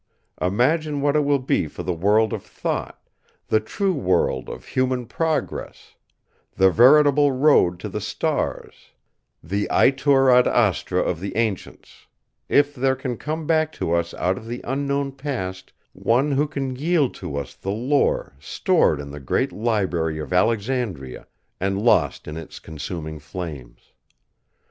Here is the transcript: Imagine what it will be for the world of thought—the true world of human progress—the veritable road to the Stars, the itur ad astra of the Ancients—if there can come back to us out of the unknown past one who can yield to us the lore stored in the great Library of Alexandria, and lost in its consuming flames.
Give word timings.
Imagine 0.41 1.01
what 1.01 1.15
it 1.15 1.23
will 1.23 1.37
be 1.37 1.67
for 1.67 1.83
the 1.83 1.93
world 1.93 2.33
of 2.33 2.41
thought—the 2.41 3.59
true 3.59 3.93
world 3.93 4.49
of 4.49 4.65
human 4.65 5.05
progress—the 5.05 6.71
veritable 6.71 7.31
road 7.33 7.79
to 7.81 7.87
the 7.87 8.01
Stars, 8.01 8.93
the 9.43 9.67
itur 9.69 10.35
ad 10.35 10.47
astra 10.47 11.01
of 11.01 11.19
the 11.19 11.35
Ancients—if 11.37 12.73
there 12.73 12.95
can 12.95 13.15
come 13.15 13.45
back 13.45 13.71
to 13.73 13.93
us 13.93 14.15
out 14.15 14.39
of 14.39 14.47
the 14.47 14.61
unknown 14.63 15.11
past 15.11 15.71
one 15.93 16.31
who 16.31 16.47
can 16.47 16.75
yield 16.75 17.13
to 17.13 17.37
us 17.37 17.53
the 17.53 17.69
lore 17.69 18.35
stored 18.39 18.99
in 18.99 19.11
the 19.11 19.19
great 19.19 19.51
Library 19.51 20.17
of 20.17 20.33
Alexandria, 20.33 21.27
and 21.59 21.79
lost 21.79 22.27
in 22.27 22.37
its 22.37 22.57
consuming 22.57 23.19
flames. 23.19 23.91